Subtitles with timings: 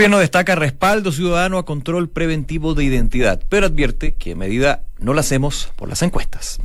[0.00, 5.20] Gobierno destaca respaldo ciudadano a control preventivo de identidad, pero advierte que medida no la
[5.20, 6.58] hacemos por las encuestas.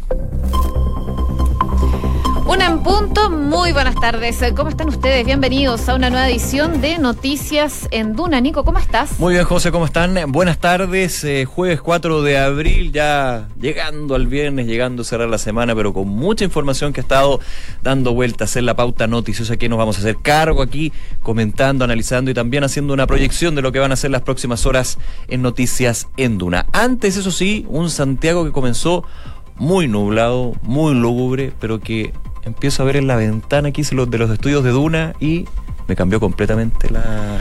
[2.56, 4.42] Una en punto, muy buenas tardes.
[4.56, 5.26] ¿Cómo están ustedes?
[5.26, 8.40] Bienvenidos a una nueva edición de Noticias en Duna.
[8.40, 9.20] Nico, ¿cómo estás?
[9.20, 10.32] Muy bien, José, ¿cómo están?
[10.32, 11.22] Buenas tardes.
[11.26, 15.92] Eh, jueves 4 de abril, ya llegando al viernes, llegando a cerrar la semana, pero
[15.92, 17.42] con mucha información que ha estado
[17.84, 20.94] dando vueltas en la pauta noticiosa que nos vamos a hacer cargo aquí,
[21.24, 24.66] comentando, analizando y también haciendo una proyección de lo que van a ser las próximas
[24.66, 24.98] horas
[25.28, 26.68] en Noticias en Duna.
[26.72, 29.04] Antes, eso sí, un Santiago que comenzó
[29.58, 32.14] muy nublado, muy lúgubre, pero que
[32.46, 35.46] empiezo a ver en la ventana aquí de los estudios de Duna y
[35.88, 36.88] me cambió completamente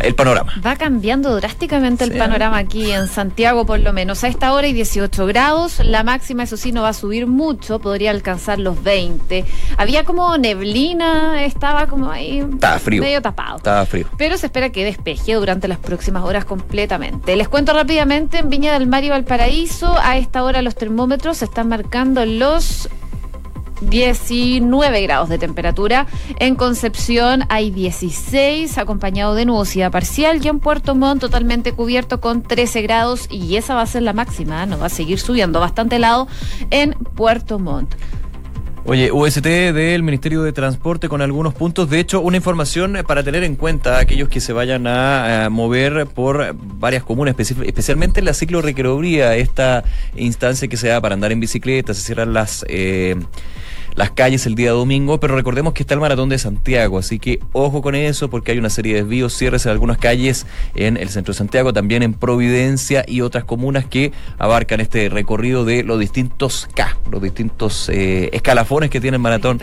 [0.02, 0.52] el panorama.
[0.64, 4.22] Va cambiando drásticamente el panorama aquí en Santiago, por lo menos.
[4.22, 7.78] A esta hora hay 18 grados, la máxima, eso sí, no va a subir mucho,
[7.78, 9.44] podría alcanzar los 20.
[9.78, 12.40] Había como neblina, estaba como ahí.
[12.40, 13.02] Estaba frío.
[13.02, 13.56] Medio tapado.
[13.56, 14.06] Estaba frío.
[14.18, 17.36] Pero se espera que despeje durante las próximas horas completamente.
[17.36, 21.68] Les cuento rápidamente, en Viña del Mar y Valparaíso, a esta hora los termómetros están
[21.68, 22.90] marcando los
[23.88, 26.06] 19 grados de temperatura.
[26.38, 30.44] En Concepción hay 16, acompañado de nubosidad parcial.
[30.44, 33.26] Y en Puerto Montt totalmente cubierto con 13 grados.
[33.30, 36.28] Y esa va a ser la máxima, no va a seguir subiendo bastante helado
[36.70, 37.94] en Puerto Montt.
[38.86, 41.88] Oye, UST del Ministerio de Transporte con algunos puntos.
[41.88, 46.54] De hecho, una información para tener en cuenta aquellos que se vayan a, mover por
[46.54, 49.84] varias comunas, especialmente en la ciclo esta
[50.16, 52.62] instancia que se da para andar en bicicleta, se cierran las...
[52.68, 53.16] Eh,
[53.94, 57.40] las calles el día domingo, pero recordemos que está el maratón de Santiago, así que
[57.52, 61.08] ojo con eso porque hay una serie de desvíos, cierres en algunas calles en el
[61.08, 65.98] centro de Santiago, también en Providencia y otras comunas que abarcan este recorrido de los
[65.98, 69.60] distintos K, los distintos eh, escalafones que tiene el maratón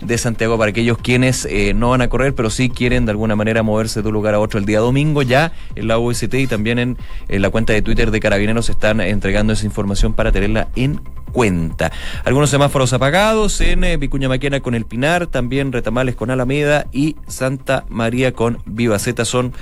[0.00, 3.36] de Santiago para aquellos quienes eh, no van a correr, pero sí quieren de alguna
[3.36, 6.46] manera moverse de un lugar a otro el día domingo, ya en la UST y
[6.46, 10.68] también en, en la cuenta de Twitter de Carabineros están entregando esa información para tenerla
[10.76, 11.00] en
[11.32, 11.92] cuenta.
[12.24, 17.16] Algunos semáforos apagados en eh, Vicuña Maquena con El Pinar, también Retamales con Alameda y
[17.26, 19.52] Santa María con Vivaceta son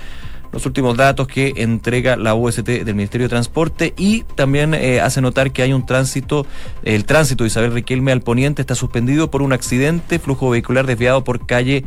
[0.52, 5.20] los últimos datos que entrega la UST del Ministerio de Transporte y también eh, hace
[5.20, 6.46] notar que hay un tránsito,
[6.84, 11.22] el tránsito de Isabel Riquelme al poniente está suspendido por un accidente, flujo vehicular desviado
[11.22, 11.84] por calle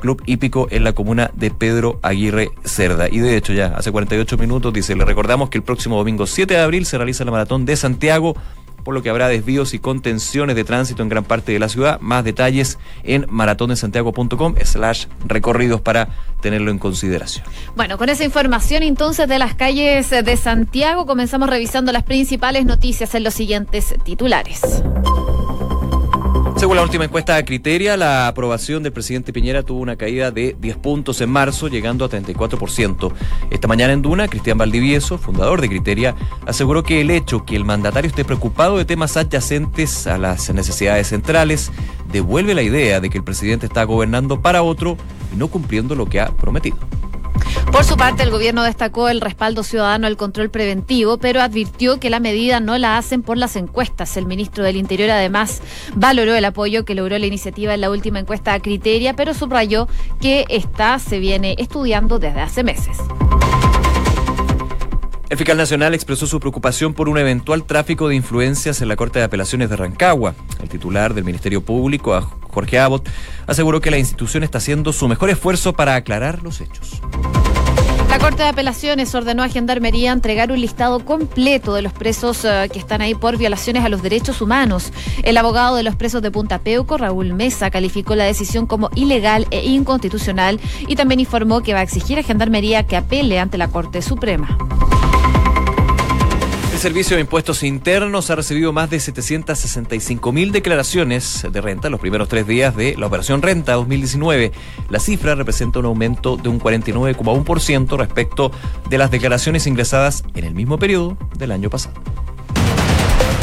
[0.00, 3.08] Club Hípico en la comuna de Pedro Aguirre Cerda.
[3.08, 6.54] Y de hecho ya hace 48 minutos dice, le recordamos que el próximo domingo 7
[6.54, 8.34] de abril se realiza la maratón de Santiago
[8.90, 12.00] por lo que habrá desvíos y contenciones de tránsito en gran parte de la ciudad.
[12.00, 16.08] Más detalles en maratondesantiago.com slash recorridos para
[16.40, 17.44] tenerlo en consideración.
[17.76, 23.14] Bueno, con esa información entonces de las calles de Santiago comenzamos revisando las principales noticias
[23.14, 24.60] en los siguientes titulares.
[26.60, 30.54] Según la última encuesta de Criteria, la aprobación del presidente Piñera tuvo una caída de
[30.60, 33.14] 10 puntos en marzo, llegando a 34%.
[33.48, 37.64] Esta mañana en Duna, Cristian Valdivieso, fundador de Criteria, aseguró que el hecho que el
[37.64, 41.72] mandatario esté preocupado de temas adyacentes a las necesidades centrales
[42.12, 44.98] devuelve la idea de que el presidente está gobernando para otro
[45.32, 46.76] y no cumpliendo lo que ha prometido.
[47.72, 52.10] Por su parte, el gobierno destacó el respaldo ciudadano al control preventivo, pero advirtió que
[52.10, 54.16] la medida no la hacen por las encuestas.
[54.16, 55.62] El ministro del Interior además
[55.94, 59.88] valoró el apoyo que logró la iniciativa en la última encuesta a Criteria, pero subrayó
[60.20, 62.98] que esta se viene estudiando desde hace meses.
[65.30, 69.20] El fiscal nacional expresó su preocupación por un eventual tráfico de influencias en la Corte
[69.20, 70.34] de Apelaciones de Rancagua.
[70.60, 72.16] El titular del Ministerio Público,
[72.50, 73.08] Jorge Abbott,
[73.46, 77.00] aseguró que la institución está haciendo su mejor esfuerzo para aclarar los hechos.
[78.10, 82.68] La Corte de Apelaciones ordenó a Gendarmería entregar un listado completo de los presos eh,
[82.72, 84.92] que están ahí por violaciones a los derechos humanos.
[85.22, 89.46] El abogado de los presos de Punta Peuco, Raúl Mesa, calificó la decisión como ilegal
[89.52, 93.68] e inconstitucional y también informó que va a exigir a Gendarmería que apele ante la
[93.68, 94.58] Corte Suprema.
[96.80, 102.30] Servicio de Impuestos Internos ha recibido más de 765 mil declaraciones de renta los primeros
[102.30, 104.50] tres días de la operación Renta 2019.
[104.88, 108.50] La cifra representa un aumento de un 49,1% respecto
[108.88, 112.00] de las declaraciones ingresadas en el mismo periodo del año pasado.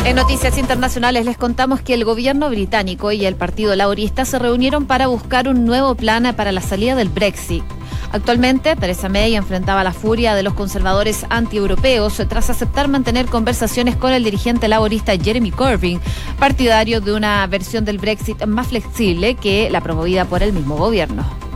[0.04, 4.88] En noticias internacionales les contamos que el gobierno británico y el Partido Laborista se reunieron
[4.88, 7.64] para buscar un nuevo plan para la salida del Brexit.
[8.12, 14.14] Actualmente, Theresa May enfrentaba la furia de los conservadores antieuropeos tras aceptar mantener conversaciones con
[14.14, 16.00] el dirigente laborista Jeremy Corbyn,
[16.40, 21.47] partidario de una versión del Brexit más flexible que la promovida por el mismo gobierno.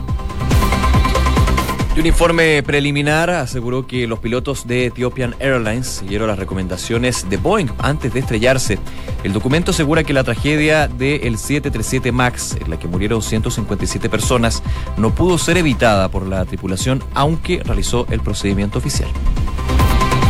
[1.94, 7.68] Un informe preliminar aseguró que los pilotos de Ethiopian Airlines siguieron las recomendaciones de Boeing
[7.78, 8.78] antes de estrellarse.
[9.22, 14.62] El documento asegura que la tragedia del 737 MAX, en la que murieron 157 personas,
[14.96, 19.10] no pudo ser evitada por la tripulación, aunque realizó el procedimiento oficial.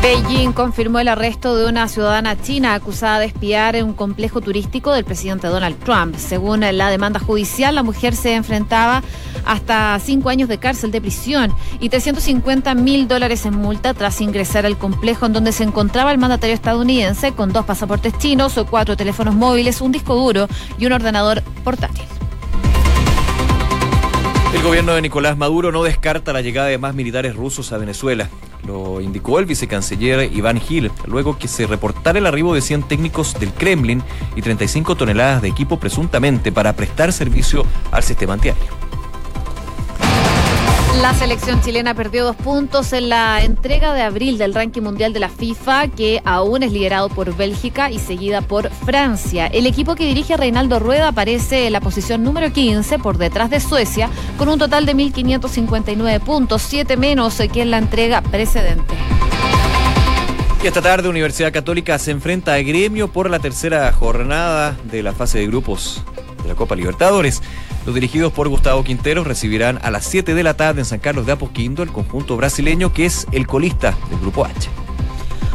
[0.03, 4.93] Beijing confirmó el arresto de una ciudadana china acusada de espiar en un complejo turístico
[4.93, 6.17] del presidente Donald Trump.
[6.17, 9.05] Según la demanda judicial, la mujer se enfrentaba
[9.45, 14.67] hasta cinco años de cárcel de prisión y 350 mil dólares en multa tras ingresar
[14.67, 18.97] al complejo en donde se encontraba el mandatario estadounidense con dos pasaportes chinos, o cuatro
[18.97, 22.03] teléfonos móviles, un disco duro y un ordenador portátil.
[24.53, 28.29] El gobierno de Nicolás Maduro no descarta la llegada de más militares rusos a Venezuela.
[28.67, 33.39] Lo indicó el vicecanciller Iván Gil, luego que se reportara el arribo de 100 técnicos
[33.39, 34.03] del Kremlin
[34.37, 38.82] y 35 toneladas de equipo presuntamente para prestar servicio al sistema antiaéreo.
[41.01, 45.21] La selección chilena perdió dos puntos en la entrega de abril del ranking mundial de
[45.21, 49.47] la FIFA, que aún es liderado por Bélgica y seguida por Francia.
[49.47, 53.59] El equipo que dirige Reinaldo Rueda aparece en la posición número 15 por detrás de
[53.59, 58.95] Suecia, con un total de 1.559 puntos, siete menos que en la entrega precedente.
[60.63, 65.13] Y esta tarde Universidad Católica se enfrenta a Gremio por la tercera jornada de la
[65.13, 66.05] fase de grupos
[66.43, 67.43] de la Copa Libertadores.
[67.85, 71.27] Los dirigidos por Gustavo Quinteros recibirán a las 7 de la tarde en San Carlos
[71.27, 74.82] de Apoquindo el conjunto brasileño que es el colista del Grupo H.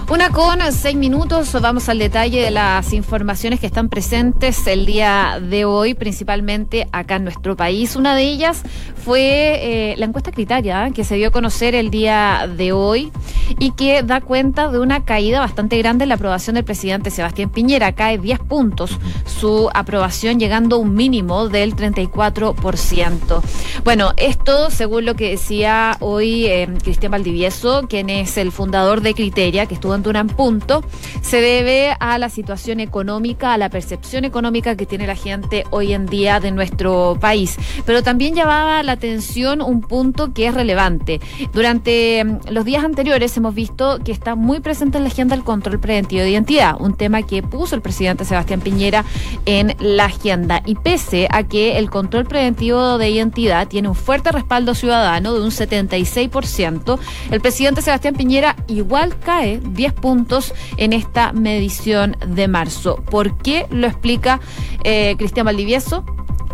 [0.09, 5.41] Una con seis minutos, vamos al detalle de las informaciones que están presentes el día
[5.41, 7.97] de hoy, principalmente acá en nuestro país.
[7.97, 8.63] Una de ellas
[9.03, 13.11] fue eh, la encuesta criteria que se dio a conocer el día de hoy
[13.59, 17.49] y que da cuenta de una caída bastante grande en la aprobación del presidente Sebastián
[17.49, 17.91] Piñera.
[17.91, 23.41] Cae 10 puntos su aprobación, llegando a un mínimo del 34%.
[23.83, 29.13] Bueno, esto según lo que decía hoy eh, Cristian Valdivieso, quien es el fundador de
[29.13, 30.83] Criteria, que estuvo en Punto,
[31.21, 35.93] se debe a la situación económica, a la percepción económica que tiene la gente hoy
[35.93, 37.57] en día de nuestro país.
[37.85, 41.19] Pero también llamaba la atención un punto que es relevante.
[41.53, 45.43] Durante mm, los días anteriores hemos visto que está muy presente en la agenda el
[45.43, 49.03] control preventivo de identidad, un tema que puso el presidente Sebastián Piñera
[49.45, 50.61] en la agenda.
[50.65, 55.41] Y pese a que el control preventivo de identidad tiene un fuerte respaldo ciudadano de
[55.41, 56.99] un 76%,
[57.31, 62.97] el presidente Sebastián Piñera igual cae 10 puntos en esta medición de marzo.
[63.09, 64.39] ¿Por qué lo explica
[64.83, 66.05] eh, Cristian Valdivieso?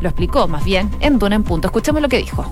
[0.01, 1.67] Lo explicó más bien en Duna en Punto.
[1.67, 2.51] Escuchemos lo que dijo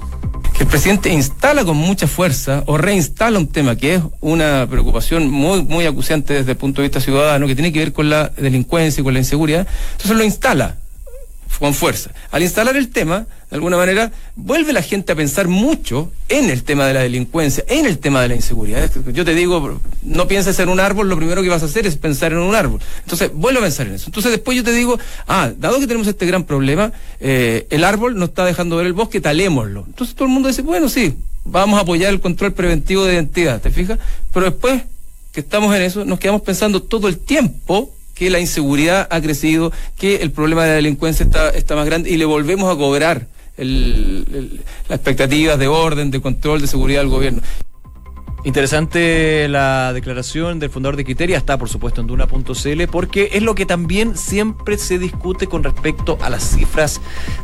[0.61, 5.63] el presidente instala con mucha fuerza o reinstala un tema que es una preocupación muy,
[5.63, 9.01] muy acuciante desde el punto de vista ciudadano, que tiene que ver con la delincuencia
[9.01, 10.77] y con la inseguridad, entonces lo instala
[11.57, 12.11] con fuerza.
[12.29, 16.63] Al instalar el tema, de alguna manera, vuelve la gente a pensar mucho en el
[16.63, 18.89] tema de la delincuencia, en el tema de la inseguridad.
[19.11, 21.97] Yo te digo, no pienses en un árbol, lo primero que vas a hacer es
[21.97, 22.79] pensar en un árbol.
[23.03, 24.05] Entonces, vuelve a pensar en eso.
[24.07, 28.17] Entonces, después yo te digo, ah, dado que tenemos este gran problema, eh, el árbol
[28.17, 29.83] no está dejando ver el bosque, talémoslo.
[29.85, 33.59] Entonces todo el mundo dice, bueno, sí, vamos a apoyar el control preventivo de identidad,
[33.59, 33.99] ¿te fijas?
[34.33, 34.83] Pero después
[35.33, 39.73] que estamos en eso, nos quedamos pensando todo el tiempo que la inseguridad ha crecido,
[39.97, 43.27] que el problema de la delincuencia está, está más grande y le volvemos a cobrar
[43.57, 47.41] el, las expectativas de orden, de control, de seguridad del gobierno.
[48.43, 53.53] Interesante la declaración del fundador de Criteria, está por supuesto en Duna.cl, porque es lo
[53.53, 57.01] que también siempre se discute con respecto a las cifras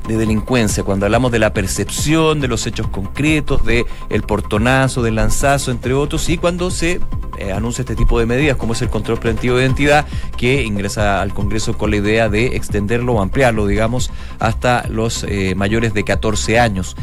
[0.08, 5.16] de delincuencia, cuando hablamos de la percepción, de los hechos concretos, de el portonazo, del
[5.16, 7.00] lanzazo, entre otros, y cuando se
[7.38, 11.22] eh, anuncia este tipo de medidas, como es el control preventivo de identidad, que ingresa
[11.22, 16.04] al Congreso con la idea de extenderlo o ampliarlo, digamos, hasta los eh, mayores de
[16.04, 16.96] 14 años.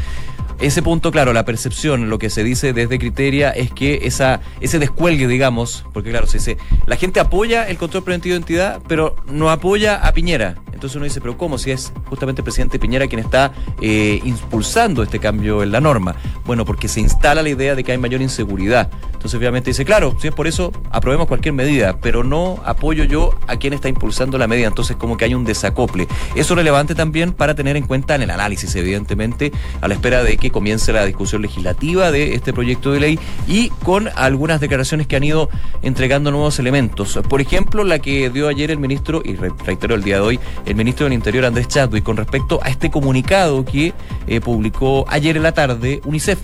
[0.59, 4.79] Ese punto, claro, la percepción, lo que se dice desde Criteria es que esa, ese
[4.79, 9.17] descuelgue, digamos, porque claro, se dice, la gente apoya el control preventivo de identidad, pero
[9.27, 10.55] no apoya a Piñera.
[10.71, 11.57] Entonces uno dice, pero ¿cómo?
[11.57, 16.15] Si es justamente el presidente Piñera quien está eh, impulsando este cambio en la norma.
[16.45, 18.89] Bueno, porque se instala la idea de que hay mayor inseguridad.
[19.25, 23.33] Entonces obviamente dice, claro, si es por eso, aprobemos cualquier medida, pero no apoyo yo
[23.47, 24.67] a quien está impulsando la medida.
[24.67, 26.07] Entonces como que hay un desacople.
[26.35, 29.51] Eso es relevante también para tener en cuenta en el análisis, evidentemente,
[29.81, 33.69] a la espera de que comience la discusión legislativa de este proyecto de ley y
[33.69, 35.49] con algunas declaraciones que han ido
[35.81, 37.19] entregando nuevos elementos.
[37.27, 40.75] Por ejemplo, la que dio ayer el ministro, y reitero el día de hoy, el
[40.75, 43.91] ministro del Interior Andrés Chadwick con respecto a este comunicado que
[44.27, 46.37] eh, publicó ayer en la tarde UNICEF.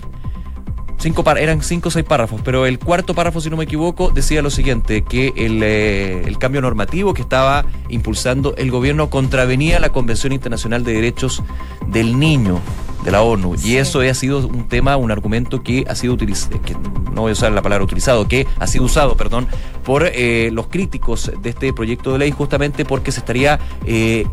[1.02, 4.40] Cinco eran cinco o seis párrafos, pero el cuarto párrafo, si no me equivoco, decía
[4.40, 9.88] lo siguiente, que el, eh, el, cambio normativo que estaba impulsando el gobierno contravenía la
[9.88, 11.42] Convención Internacional de Derechos
[11.88, 12.60] del Niño.
[13.04, 13.54] De la ONU.
[13.62, 16.74] Y eso ha sido un tema, un argumento que ha sido utilizado, que
[17.12, 19.46] no voy a usar la palabra utilizado, que ha sido usado, perdón,
[19.84, 24.26] por eh, los críticos de este proyecto de ley justamente porque se estaría eh,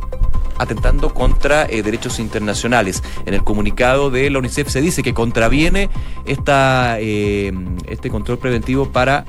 [0.60, 3.02] atentando contra eh, derechos internacionales.
[3.26, 5.90] En el comunicado de la UNICEF se dice que contraviene
[6.26, 7.52] esta, eh,
[7.88, 9.26] este control preventivo para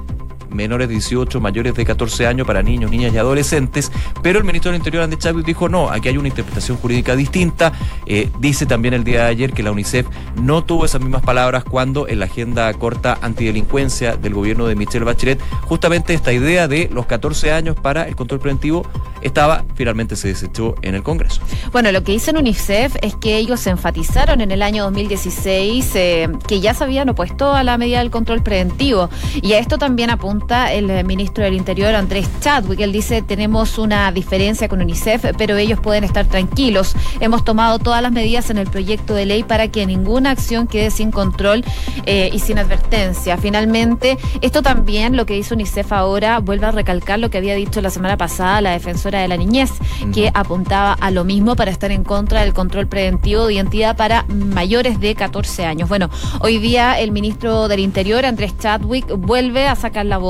[0.50, 3.90] menores de 18, mayores de 14 años para niños, niñas y adolescentes,
[4.22, 7.72] pero el ministro del Interior, Andrés Chávez, dijo no, aquí hay una interpretación jurídica distinta.
[8.06, 10.06] Eh, dice también el día de ayer que la UNICEF
[10.42, 15.04] no tuvo esas mismas palabras cuando en la agenda corta antidelincuencia del gobierno de Michelle
[15.04, 18.86] Bachelet, justamente esta idea de los 14 años para el control preventivo
[19.22, 21.42] estaba, finalmente se desechó en el Congreso.
[21.72, 26.60] Bueno, lo que dice UNICEF es que ellos enfatizaron en el año 2016 eh, que
[26.60, 29.10] ya se habían opuesto a la medida del control preventivo
[29.42, 32.80] y a esto también apunta el ministro del Interior, Andrés Chadwick.
[32.80, 36.94] Él dice, tenemos una diferencia con UNICEF, pero ellos pueden estar tranquilos.
[37.20, 40.90] Hemos tomado todas las medidas en el proyecto de ley para que ninguna acción quede
[40.90, 41.64] sin control
[42.06, 43.36] eh, y sin advertencia.
[43.36, 47.80] Finalmente, esto también, lo que dice UNICEF ahora, vuelve a recalcar lo que había dicho
[47.80, 49.72] la semana pasada la defensora de la niñez,
[50.12, 54.24] que apuntaba a lo mismo para estar en contra del control preventivo de identidad para
[54.28, 55.88] mayores de 14 años.
[55.88, 60.29] Bueno, hoy día el ministro del Interior, Andrés Chadwick, vuelve a sacar la voz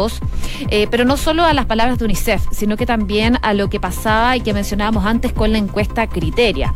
[0.70, 3.80] eh, pero no solo a las palabras de UNICEF, sino que también a lo que
[3.80, 6.72] pasaba y que mencionábamos antes con la encuesta Criteria.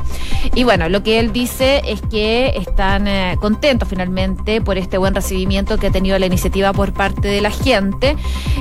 [0.54, 5.14] Y bueno, lo que él dice es que están eh, contentos finalmente por este buen
[5.14, 8.16] recibimiento que ha tenido la iniciativa por parte de la gente,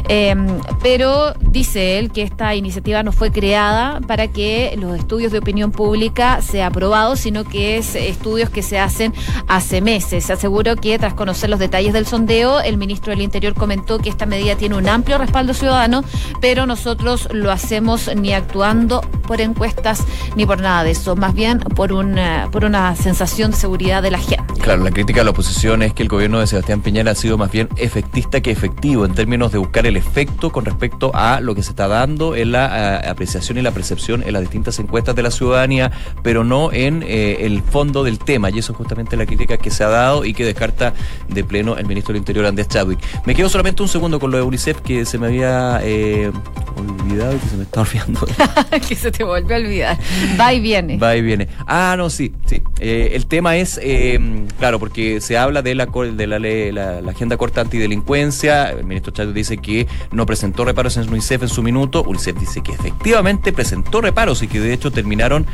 [0.07, 0.47] em,
[0.81, 5.71] pero dice él que esta iniciativa no fue creada para que los estudios de opinión
[5.71, 9.13] pública sean aprobados, sino que es estudios que se hacen
[9.47, 10.25] hace meses.
[10.25, 14.09] Se aseguró que tras conocer los detalles del sondeo, el ministro del Interior comentó que
[14.09, 16.03] esta medida tiene un amplio respaldo ciudadano,
[16.41, 20.03] pero nosotros lo hacemos ni actuando por encuestas
[20.35, 24.09] ni por nada de eso, más bien por una, por una sensación de seguridad de
[24.09, 24.43] la gente.
[24.59, 27.37] Claro, la crítica de la oposición es que el gobierno de Sebastián Piñera ha sido
[27.37, 31.55] más bien efectista que efectivo en términos de buscar el efecto con respecto a lo
[31.55, 35.15] que se está dando en la eh, apreciación y la percepción en las distintas encuestas
[35.15, 35.91] de la ciudadanía,
[36.23, 38.49] pero no en eh, el fondo del tema.
[38.49, 40.93] Y eso es justamente la crítica que se ha dado y que descarta
[41.27, 42.99] de pleno el ministro del Interior, Andrés Chadwick.
[43.25, 46.31] Me quedo solamente un segundo con lo de UNICEF que se me había eh,
[46.75, 48.27] olvidado y que se me está olvidando.
[48.87, 49.99] que se te volvió a olvidar.
[50.39, 50.97] Va y viene.
[50.97, 51.47] Va y viene.
[51.67, 52.61] Ah, no, sí, sí.
[52.79, 54.19] Eh, el tema es, eh,
[54.59, 58.71] claro, porque se habla de la de la, ley, la, agenda corta antidelincuencia.
[58.71, 62.03] El ministro Chávez dice que no presentó reparos en UNICEF en su minuto.
[62.03, 65.45] UNICEF dice que efectivamente presentó reparos y que de hecho terminaron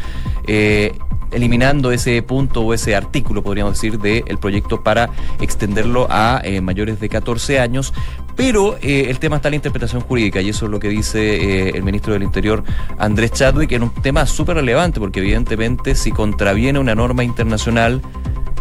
[1.31, 5.09] eliminando ese punto o ese artículo, podríamos decir, del proyecto para
[5.39, 7.93] extenderlo a eh, mayores de 14 años.
[8.35, 11.67] Pero eh, el tema está en la interpretación jurídica y eso es lo que dice
[11.67, 12.63] eh, el ministro del Interior,
[12.97, 18.01] Andrés Chadwick, en un tema súper relevante porque evidentemente si contraviene una norma internacional,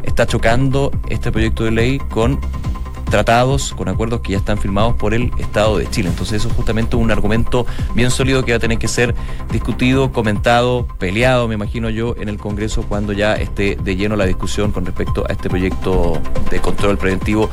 [0.03, 2.41] está chocando este proyecto de ley con
[3.09, 6.09] tratados, con acuerdos que ya están firmados por el Estado de Chile.
[6.09, 9.15] Entonces eso es justamente un argumento bien sólido que va a tener que ser
[9.50, 14.27] discutido, comentado, peleado, me imagino yo, en el Congreso cuando ya esté de lleno la
[14.27, 17.50] discusión con respecto a este proyecto de control preventivo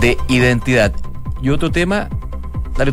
[0.00, 0.92] de identidad.
[1.40, 2.08] Y otro tema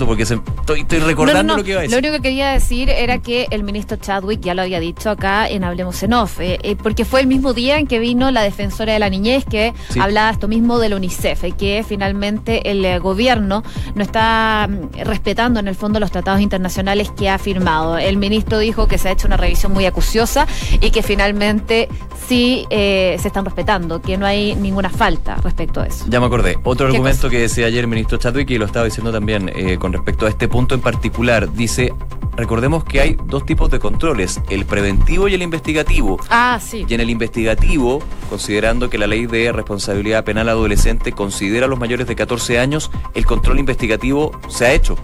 [0.06, 1.94] porque estoy, recordando lo que iba a decir.
[1.94, 5.48] Lo único que quería decir era que el ministro Chadwick ya lo había dicho acá
[5.48, 8.42] en Hablemos en Off, eh, eh, porque fue el mismo día en que vino la
[8.42, 12.84] defensora de la niñez que hablaba esto mismo de la UNICEF, y que finalmente el
[12.84, 13.64] eh, gobierno
[13.94, 17.98] no está mm, respetando en el fondo los tratados internacionales que ha firmado.
[17.98, 20.48] El ministro dijo que se ha hecho una revisión muy acuciosa
[20.82, 21.90] y que finalmente
[22.28, 26.06] sí se están respetando, que no hay ninguna falta respecto a eso.
[26.10, 26.58] Ya me acordé.
[26.64, 30.26] Otro argumento que decía ayer el ministro Chadwick y lo estaba diciendo también con respecto
[30.26, 31.52] a este punto en particular.
[31.54, 31.94] Dice,
[32.36, 36.20] recordemos que hay dos tipos de controles, el preventivo y el investigativo.
[36.30, 36.86] Ah, sí.
[36.88, 41.80] Y en el investigativo, considerando que la ley de responsabilidad penal adolescente considera a los
[41.80, 44.96] mayores de 14 años, el control investigativo se ha hecho.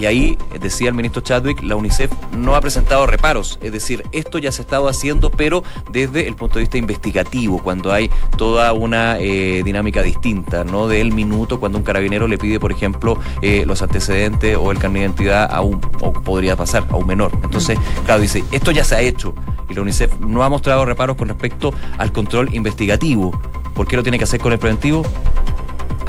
[0.00, 3.58] Y ahí, decía el ministro Chadwick, la UNICEF no ha presentado reparos.
[3.60, 7.62] Es decir, esto ya se ha estado haciendo, pero desde el punto de vista investigativo,
[7.62, 10.88] cuando hay toda una eh, dinámica distinta, ¿no?
[10.88, 15.02] Del minuto, cuando un carabinero le pide, por ejemplo, eh, los antecedentes o el carnet
[15.02, 17.32] de identidad a un, o podría pasar a un menor.
[17.44, 19.34] Entonces, claro, dice, esto ya se ha hecho.
[19.68, 23.38] Y la UNICEF no ha mostrado reparos con respecto al control investigativo.
[23.74, 25.02] ¿Por qué lo tiene que hacer con el preventivo?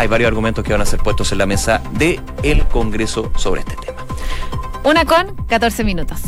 [0.01, 3.61] Hay varios argumentos que van a ser puestos en la mesa del el Congreso sobre
[3.61, 4.03] este tema.
[4.83, 6.19] Una con 14 minutos.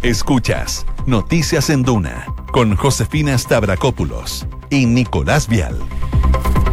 [0.00, 5.76] Escuchas Noticias en Duna con Josefina Stavrakopoulos y Nicolás Vial.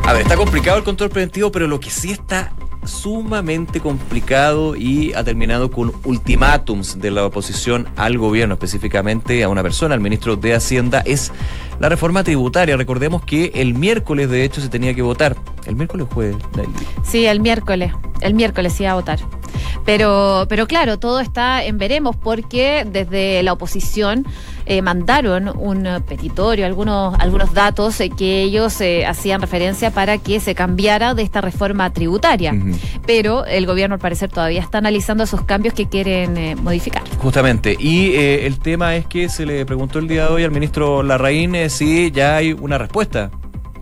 [0.06, 5.14] A ver, está complicado el control preventivo, pero lo que sí está sumamente complicado y
[5.14, 10.36] ha terminado con ultimátums de la oposición al gobierno, específicamente a una persona, al ministro
[10.36, 11.32] de Hacienda, es
[11.80, 12.78] la reforma tributaria.
[12.78, 15.36] Recordemos que el miércoles, de hecho, se tenía que votar.
[15.66, 16.36] ¿El miércoles fue?
[17.04, 17.94] Sí, el miércoles.
[18.22, 19.20] El miércoles se iba a votar.
[19.86, 24.26] Pero, pero claro, todo está en veremos porque desde la oposición
[24.66, 30.40] eh, mandaron un petitorio, algunos, algunos datos eh, que ellos eh, hacían referencia para que
[30.40, 32.54] se cambiara de esta reforma tributaria.
[33.06, 37.04] Pero el gobierno al parecer todavía está analizando esos cambios que quieren modificar.
[37.18, 37.76] Justamente.
[37.80, 41.70] Y el tema es que se le preguntó el día de hoy al ministro Larraín
[41.70, 43.32] si ya hay una respuesta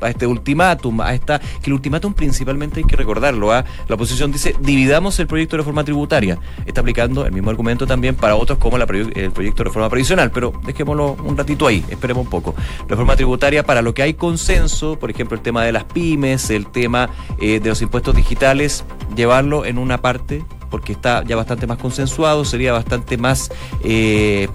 [0.01, 3.65] a este ultimátum, a esta que el ultimátum principalmente hay que recordarlo, ¿ah?
[3.87, 6.37] la oposición dice dividamos el proyecto de reforma tributaria.
[6.65, 10.53] Está aplicando el mismo argumento también para otros como el proyecto de reforma previsional, pero
[10.65, 12.55] dejémoslo un ratito ahí, esperemos un poco.
[12.87, 16.67] Reforma tributaria para lo que hay consenso, por ejemplo el tema de las pymes, el
[16.67, 18.83] tema eh, de los impuestos digitales,
[19.15, 23.51] llevarlo en una parte porque está ya bastante más consensuado, sería bastante más
[23.83, 24.47] eh,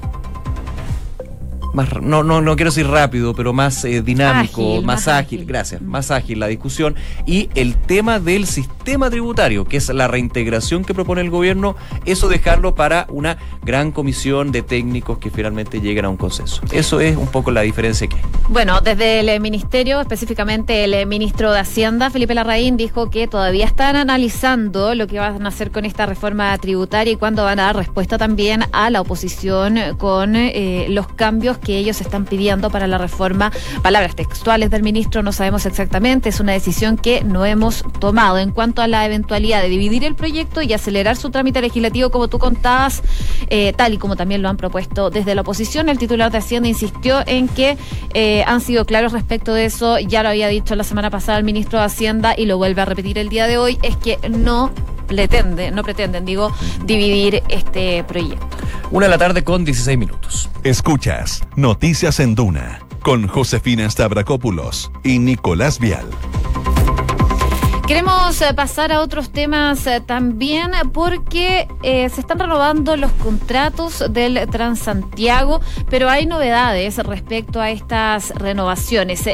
[2.03, 5.87] no, no, no quiero decir rápido, pero más eh, dinámico, más, ágil, gracias, mm.
[5.87, 6.95] más ágil la discusión.
[7.27, 12.29] Y el tema del sistema tributario, que es la reintegración que propone el gobierno, eso
[12.29, 16.63] dejarlo para una gran comisión de técnicos que finalmente lleguen a un consenso.
[16.71, 18.23] Eso es un poco la diferencia que hay.
[18.49, 23.97] Bueno, desde el ministerio, específicamente el ministro de Hacienda, Felipe Larraín, dijo que todavía están
[23.97, 27.77] analizando lo que van a hacer con esta reforma tributaria y cuándo van a dar
[27.77, 32.99] respuesta también a la oposición con eh, los cambios que ellos están pidiendo para la
[32.99, 33.51] reforma.
[33.83, 38.39] Palabras textuales del ministro no sabemos exactamente, es una decisión que no hemos tomado.
[38.39, 42.29] En cuanto a la eventualidad de dividir el proyecto y acelerar su trámite legislativo, como
[42.29, 43.03] tú contabas,
[43.49, 46.69] eh, tal y como también lo han propuesto desde la oposición, el titular de Hacienda
[46.69, 47.77] insistió en que
[48.13, 51.45] eh, han sido claros respecto de eso, ya lo había dicho la semana pasada el
[51.45, 54.71] ministro de Hacienda y lo vuelve a repetir el día de hoy, es que no
[55.07, 56.53] pretende, no pretenden, digo,
[56.85, 58.54] dividir este proyecto.
[58.95, 60.49] Una de la tarde con 16 minutos.
[60.63, 66.07] Escuchas Noticias en Duna con Josefina Stavrakopoulos y Nicolás Vial.
[67.87, 74.03] Queremos eh, pasar a otros temas eh, también porque eh, se están renovando los contratos
[74.11, 75.61] del Transantiago,
[75.91, 79.29] pero hay novedades respecto a estas renovaciones.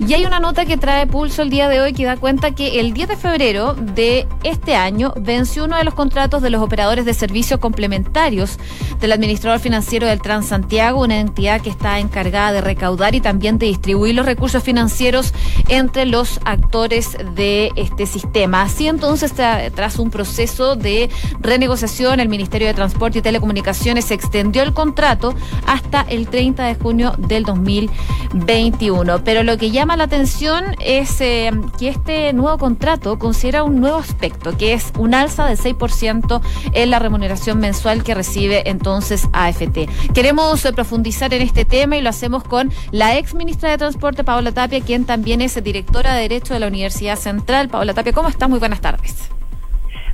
[0.00, 2.80] y hay una nota que trae Pulso el día de hoy que da cuenta que
[2.80, 7.04] el 10 de febrero de este año venció uno de los contratos de los operadores
[7.04, 8.58] de servicios complementarios
[9.00, 13.66] del administrador financiero del Transantiago, una entidad que está encargada de recaudar y también de
[13.66, 15.32] distribuir los recursos financieros
[15.68, 18.62] entre los actores de este este sistema.
[18.62, 24.72] Así entonces, tras un proceso de renegociación, el Ministerio de Transporte y Telecomunicaciones extendió el
[24.72, 25.34] contrato
[25.66, 29.24] hasta el 30 de junio del 2021.
[29.24, 33.98] Pero lo que llama la atención es eh, que este nuevo contrato considera un nuevo
[33.98, 36.40] aspecto, que es un alza del 6%
[36.72, 40.12] en la remuneración mensual que recibe entonces AFT.
[40.14, 44.24] Queremos eh, profundizar en este tema y lo hacemos con la ex ministra de Transporte,
[44.24, 47.68] Paola Tapia, quien también es directora de Derecho de la Universidad Central.
[47.82, 48.46] Hola Tapia, ¿cómo está?
[48.46, 49.28] Muy buenas tardes.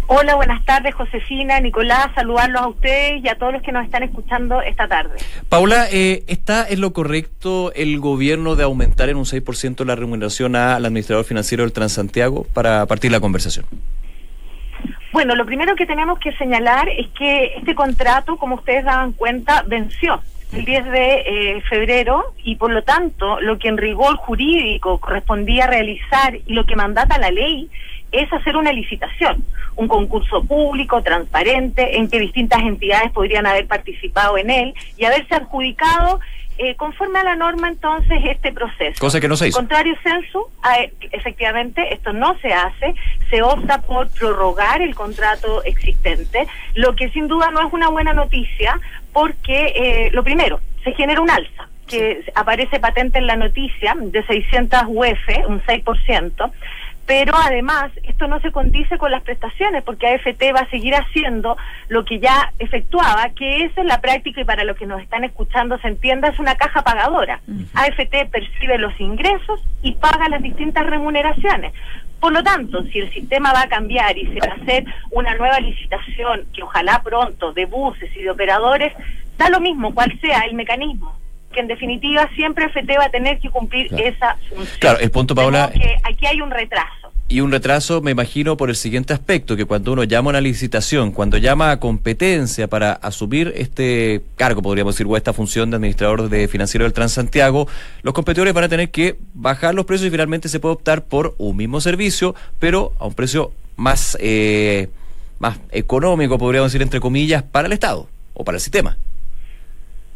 [0.06, 4.02] Hola, buenas tardes, Josefina, Nicolás, saludarlos a ustedes y a todos los que nos están
[4.02, 5.18] escuchando esta tarde.
[5.50, 10.56] Paula, eh, ¿está en lo correcto el gobierno de aumentar en un 6% la remuneración
[10.56, 13.66] al administrador financiero del Transantiago para partir la conversación?
[15.12, 19.62] Bueno, lo primero que tenemos que señalar es que este contrato, como ustedes daban cuenta,
[19.66, 20.22] venció
[20.52, 25.66] el 10 de eh, febrero y por lo tanto lo que en rigor jurídico correspondía
[25.66, 27.68] realizar y lo que mandata la ley
[28.10, 29.44] es hacer una licitación,
[29.76, 35.34] un concurso público, transparente, en que distintas entidades podrían haber participado en él y haberse
[35.34, 36.20] adjudicado
[36.60, 38.98] eh, conforme a la norma entonces este proceso.
[38.98, 39.58] Cosa que no se hizo.
[39.58, 40.50] Contrario censo,
[41.12, 42.94] efectivamente esto no se hace,
[43.30, 48.12] se opta por prorrogar el contrato existente, lo que sin duda no es una buena
[48.12, 48.80] noticia
[49.12, 54.22] porque eh, lo primero, se genera un alza que aparece patente en la noticia de
[54.24, 56.52] 600 UF, un 6%,
[57.08, 61.56] pero además esto no se condice con las prestaciones porque AFT va a seguir haciendo
[61.88, 65.24] lo que ya efectuaba, que es en la práctica y para los que nos están
[65.24, 67.40] escuchando se entienda, es una caja pagadora.
[67.72, 71.72] AFT percibe los ingresos y paga las distintas remuneraciones.
[72.20, 75.34] Por lo tanto, si el sistema va a cambiar y se va a hacer una
[75.36, 78.92] nueva licitación, que ojalá pronto, de buses y de operadores,
[79.36, 81.18] da lo mismo cuál sea el mecanismo
[81.52, 84.78] que en definitiva siempre AFT va a tener que cumplir esa función.
[84.80, 85.70] Claro, el punto, Paula...
[85.72, 86.97] Que aquí hay un retraso.
[87.30, 90.40] Y un retraso, me imagino, por el siguiente aspecto, que cuando uno llama a una
[90.40, 95.76] licitación, cuando llama a competencia para asumir este cargo, podríamos decir, o esta función de
[95.76, 97.68] administrador de financiero del Transantiago,
[98.00, 101.34] los competidores van a tener que bajar los precios y finalmente se puede optar por
[101.36, 104.88] un mismo servicio, pero a un precio más, eh,
[105.38, 108.96] más económico, podríamos decir, entre comillas, para el Estado o para el sistema.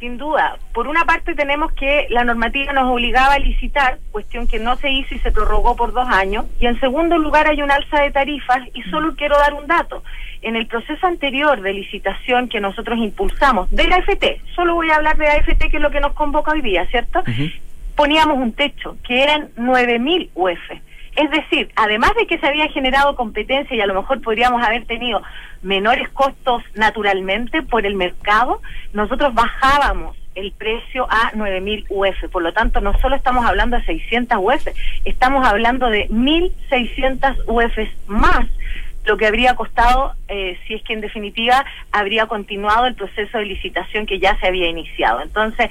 [0.02, 0.58] Sin duda.
[0.74, 4.90] Por una parte tenemos que la normativa nos obligaba a licitar, cuestión que no se
[4.90, 6.46] hizo y se prorrogó por dos años.
[6.58, 10.02] Y en segundo lugar hay un alza de tarifas y solo quiero dar un dato.
[10.40, 14.96] En el proceso anterior de licitación que nosotros impulsamos de la AFT, solo voy a
[14.96, 17.22] hablar de la AFT que es lo que nos convoca hoy día, ¿cierto?
[17.94, 20.80] Poníamos un techo que eran 9.000 UF.
[21.14, 24.84] Es decir, además de que se había generado competencia y a lo mejor podríamos haber
[24.86, 25.22] tenido
[25.62, 28.61] menores costos naturalmente por el mercado,
[28.92, 32.31] nosotros bajábamos el precio a 9.000 UF.
[32.31, 34.68] Por lo tanto, no solo estamos hablando de 600 UF,
[35.05, 38.46] estamos hablando de 1.600 UF más
[39.05, 43.46] lo que habría costado eh, si es que en definitiva habría continuado el proceso de
[43.46, 45.22] licitación que ya se había iniciado.
[45.22, 45.70] Entonces,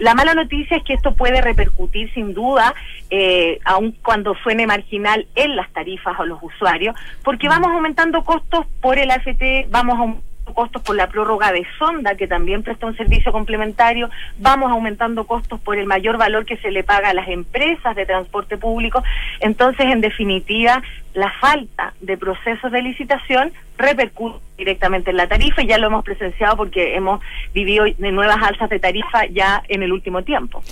[0.00, 2.74] la mala noticia es que esto puede repercutir sin duda,
[3.10, 8.66] eh, aun cuando suene marginal, en las tarifas a los usuarios, porque vamos aumentando costos
[8.80, 12.96] por el AFT, vamos aumentando costos por la prórroga de sonda, que también presta un
[12.96, 17.28] servicio complementario, vamos aumentando costos por el mayor valor que se le paga a las
[17.28, 19.02] empresas de transporte público.
[19.40, 20.82] Entonces, en definitiva,
[21.14, 26.04] la falta de procesos de licitación repercute directamente en la tarifa y ya lo hemos
[26.04, 27.20] presenciado porque hemos
[27.54, 30.62] vivido de nuevas alzas de tarifa ya en el último tiempo.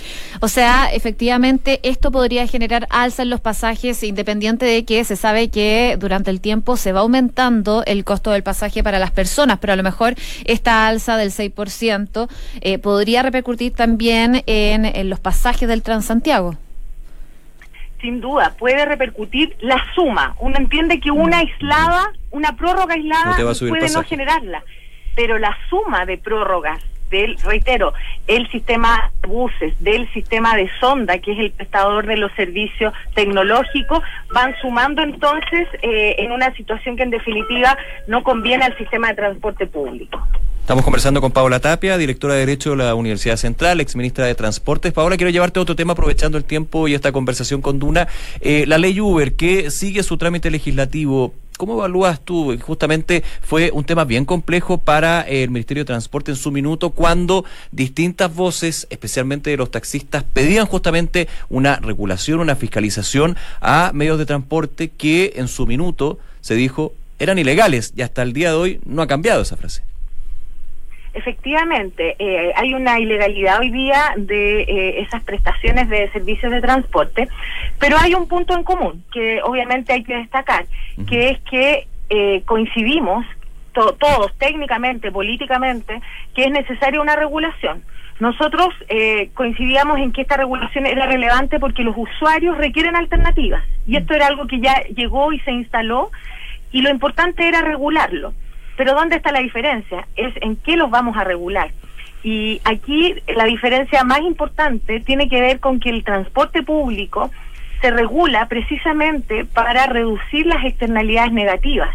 [0.41, 5.49] O sea, efectivamente, esto podría generar alza en los pasajes independiente de que se sabe
[5.49, 9.73] que durante el tiempo se va aumentando el costo del pasaje para las personas, pero
[9.73, 10.13] a lo mejor
[10.45, 12.29] esta alza del 6%
[12.61, 16.55] eh, podría repercutir también en, en los pasajes del Transantiago
[18.01, 20.35] sin duda, puede repercutir la suma.
[20.39, 21.39] Uno entiende que una mm.
[21.39, 24.63] aislada, una prórroga aislada puede no generarla,
[25.15, 27.93] pero la suma de prórrogas del, reitero,
[28.27, 32.93] el sistema de buses, del sistema de sonda, que es el prestador de los servicios
[33.15, 39.09] tecnológicos, van sumando entonces eh, en una situación que en definitiva no conviene al sistema
[39.09, 40.25] de transporte público.
[40.69, 44.35] Estamos conversando con Paola Tapia, directora de Derecho de la Universidad Central, ex ministra de
[44.35, 44.93] Transportes.
[44.93, 48.07] Paola, quiero llevarte a otro tema aprovechando el tiempo y esta conversación con Duna.
[48.39, 51.33] Eh, la ley Uber, que sigue su trámite legislativo.
[51.57, 52.55] ¿Cómo evalúas tú?
[52.61, 57.45] Justamente fue un tema bien complejo para el Ministerio de Transporte en su minuto cuando
[57.71, 64.27] distintas voces, especialmente de los taxistas, pedían justamente una regulación, una fiscalización a medios de
[64.27, 68.79] transporte que en su minuto se dijo eran ilegales y hasta el día de hoy
[68.85, 69.88] no ha cambiado esa frase.
[71.13, 77.27] Efectivamente, eh, hay una ilegalidad hoy día de eh, esas prestaciones de servicios de transporte,
[77.79, 80.65] pero hay un punto en común que obviamente hay que destacar,
[81.07, 83.25] que es que eh, coincidimos
[83.73, 86.01] todos técnicamente, políticamente,
[86.35, 87.81] que es necesaria una regulación.
[88.19, 88.73] Nosotros
[89.33, 94.27] coincidíamos en que esta regulación era relevante porque los usuarios requieren alternativas y esto era
[94.27, 96.11] algo que ya llegó y se instaló
[96.73, 98.33] y lo importante era regularlo.
[98.79, 100.07] Pero ¿dónde está la diferencia?
[100.15, 101.69] Es en qué los vamos a regular.
[102.23, 107.29] Y aquí la diferencia más importante tiene que ver con que el transporte público
[107.81, 111.93] se regula precisamente para reducir las externalidades negativas.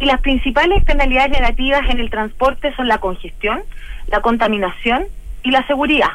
[0.00, 3.60] Y las principales externalidades negativas en el transporte son la congestión,
[4.06, 5.04] la contaminación
[5.42, 6.12] y la seguridad.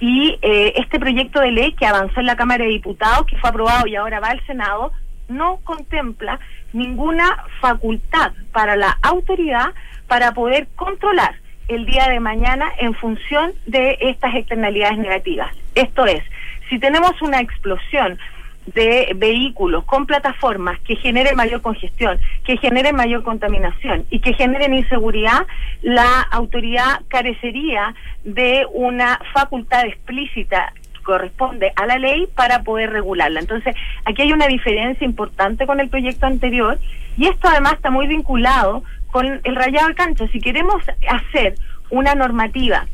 [0.00, 3.50] Y eh, este proyecto de ley que avanzó en la Cámara de Diputados, que fue
[3.50, 4.92] aprobado y ahora va al Senado,
[5.28, 6.40] no contempla
[6.72, 9.72] ninguna facultad para la autoridad
[10.06, 11.36] para poder controlar
[11.68, 15.54] el día de mañana en función de estas externalidades negativas.
[15.74, 16.22] Esto es,
[16.68, 18.18] si tenemos una explosión
[18.66, 24.74] de vehículos con plataformas que generen mayor congestión, que generen mayor contaminación y que generen
[24.74, 25.46] inseguridad,
[25.82, 33.40] la autoridad carecería de una facultad explícita corresponde a la ley para poder regularla.
[33.40, 36.78] Entonces, aquí hay una diferencia importante con el proyecto anterior
[37.16, 40.26] y esto además está muy vinculado con el rayado de cancha.
[40.28, 41.54] Si queremos hacer
[41.90, 42.86] una normativa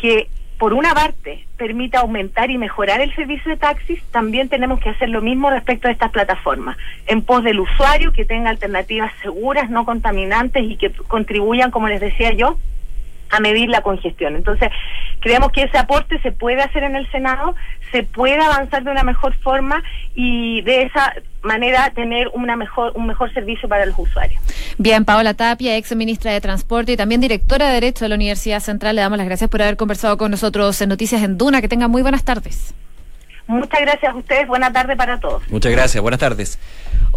[0.00, 4.88] que por una parte permita aumentar y mejorar el servicio de taxis, también tenemos que
[4.88, 9.68] hacer lo mismo respecto a estas plataformas, en pos del usuario que tenga alternativas seguras,
[9.68, 12.56] no contaminantes y que contribuyan, como les decía yo,
[13.34, 14.36] a medir la congestión.
[14.36, 14.70] Entonces,
[15.20, 17.54] creemos que ese aporte se puede hacer en el Senado,
[17.90, 19.82] se puede avanzar de una mejor forma
[20.14, 24.40] y de esa manera tener una mejor, un mejor servicio para los usuarios.
[24.78, 28.60] Bien, Paola Tapia, ex ministra de Transporte y también directora de Derecho de la Universidad
[28.60, 31.60] Central, le damos las gracias por haber conversado con nosotros en Noticias en Duna.
[31.60, 32.74] Que tenga muy buenas tardes.
[33.46, 35.42] Muchas gracias a ustedes, buena tarde para todos.
[35.50, 36.58] Muchas gracias, buenas tardes.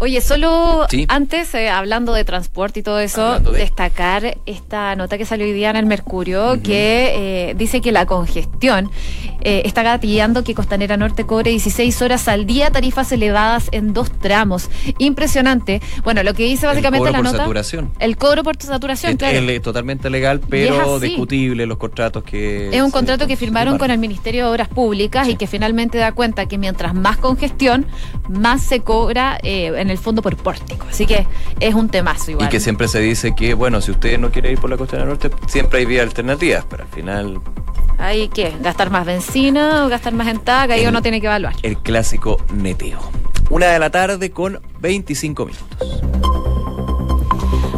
[0.00, 1.06] Oye, solo Sí.
[1.08, 5.52] antes, eh, hablando de transporte y todo eso, de- destacar esta nota que salió hoy
[5.52, 8.90] día en el Mercurio, que eh, dice que la congestión
[9.40, 14.10] eh, está gatillando que Costanera Norte cobre 16 horas al día, tarifas elevadas en dos
[14.20, 14.68] tramos.
[14.98, 15.80] Impresionante.
[16.04, 17.38] Bueno, lo que dice básicamente cobro la por nota.
[17.38, 17.90] saturación.
[17.98, 19.38] El cobro por saturación, Es, claro.
[19.38, 22.68] es totalmente legal, pero discutible los contratos que...
[22.70, 26.12] Es un contrato que firmaron con el Ministerio de Obras Públicas y que finalmente da
[26.12, 27.86] cuenta que mientras más congestión,
[28.28, 30.86] más se cobra eh, en el fondo por pórtico.
[30.88, 31.26] Así que
[31.60, 32.46] es un temazo igual.
[32.46, 35.04] Y que siempre se dice que, bueno, si usted no quiere ir por la costa
[35.04, 37.40] norte, siempre hay vías alternativas, pero al final
[38.00, 38.52] ¿Hay qué?
[38.60, 40.70] ¿Gastar más benzina o gastar más en TAC?
[40.70, 41.54] Ahí El- uno tiene que evaluar.
[41.62, 43.00] el clásico neteo.
[43.50, 45.66] Una de la tarde con 25 minutos.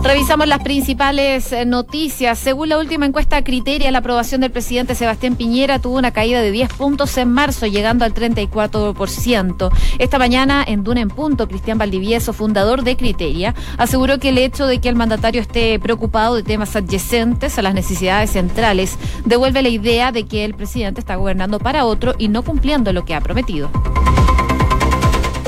[0.02, 2.38] Revisamos las principales eh, noticias.
[2.38, 6.50] Según la última encuesta Criteria, la aprobación del presidente Sebastián Piñera tuvo una caída de
[6.50, 9.70] 10 puntos en marzo, llegando al 34%.
[9.98, 14.66] Esta mañana, en Duna en Punto, Cristian Valdivieso, fundador de Criteria, aseguró que el hecho
[14.66, 19.68] de que el mandatario esté preocupado de temas adyacentes a las necesidades centrales devuelve la
[19.68, 23.20] idea de que el presidente está gobernando para otro y no cumpliendo lo que ha
[23.20, 23.70] prometido.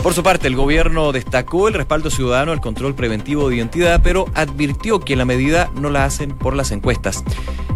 [0.02, 4.26] Por su parte, el gobierno destacó el respaldo ciudadano al control preventivo de identidad, pero
[4.34, 7.22] advirtió que la medida no la hacen por las encuestas.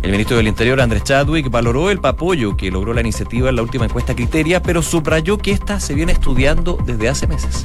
[0.02, 3.62] El ministro del Interior, Andrés Chadwick, valoró el apoyo que logró la iniciativa en la
[3.62, 7.62] última encuesta Criteria, pero subrayó que esta se viene estudiando desde hace meses.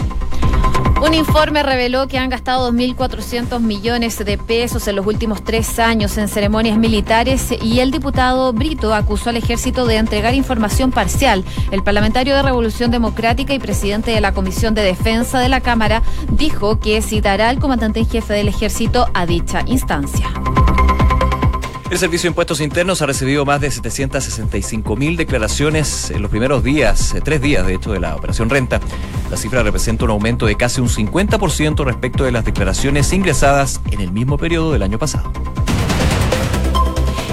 [1.02, 6.16] Un informe reveló que han gastado 2.400 millones de pesos en los últimos tres años
[6.20, 11.44] en ceremonias militares y el diputado Brito acusó al ejército de entregar información parcial.
[11.72, 16.04] El parlamentario de Revolución Democrática y presidente de la Comisión de Defensa de la Cámara
[16.30, 20.30] dijo que citará al comandante en jefe del ejército a dicha instancia.
[21.92, 26.64] El Servicio de Impuestos Internos ha recibido más de 765 mil declaraciones en los primeros
[26.64, 28.80] días, eh, tres días de hecho, de la operación renta.
[29.30, 34.00] La cifra representa un aumento de casi un 50% respecto de las declaraciones ingresadas en
[34.00, 35.34] el mismo periodo del año pasado.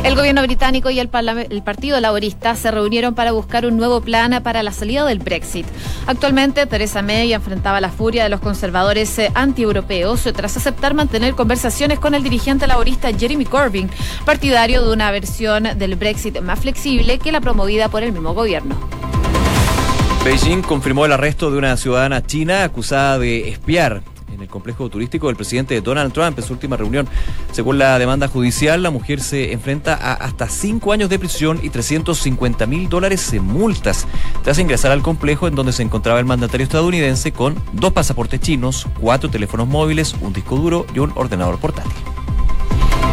[0.04, 4.62] El gobierno británico y el, Partido Laborista se reunieron para buscar un nuevo plan para
[4.62, 5.66] la salida del Brexit.
[6.06, 11.98] Actualmente, Theresa May enfrentaba la furia de los conservadores eh, antieuropeos tras aceptar mantener conversaciones
[11.98, 13.90] con el dirigente laborista Jeremy Corbyn,
[14.24, 18.76] partidario de una versión del Brexit más flexible que la promovida por el mismo gobierno.
[20.24, 24.02] Beijing confirmó el arresto de una ciudadana china acusada de espiar
[24.48, 27.06] el complejo turístico del presidente Donald Trump en su última reunión.
[27.52, 31.70] Según la demanda judicial, la mujer se enfrenta a hasta cinco años de prisión y
[31.70, 34.06] 350 mil dólares en multas
[34.42, 38.86] tras ingresar al complejo en donde se encontraba el mandatario estadounidense con dos pasaportes chinos,
[39.00, 41.92] cuatro teléfonos móviles, un disco duro y un ordenador portátil.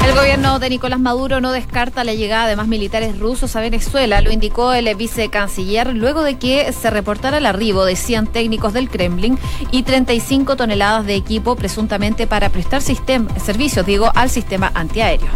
[0.04, 4.22] El gobierno de Nicolás Maduro no descarta la llegada de más militares rusos a Venezuela,
[4.22, 8.90] lo indicó el vicecanciller luego de que se reportara el arribo de 100 técnicos del
[8.90, 9.38] Kremlin
[9.72, 15.30] y 35 toneladas de equipo presuntamente para prestar servicios, digo, al sistema antiaéreo.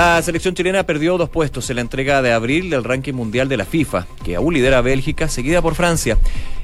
[0.00, 3.58] La selección chilena perdió dos puestos en la entrega de abril del ranking mundial de
[3.58, 6.16] la FIFA, que aún lidera Bélgica, seguida por Francia.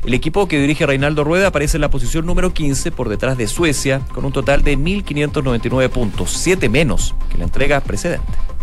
[0.07, 3.47] El equipo que dirige Reinaldo Rueda aparece en la posición número 15 por detrás de
[3.47, 8.56] Suecia, con un total de 1.599 puntos, siete menos que la entrega precedente.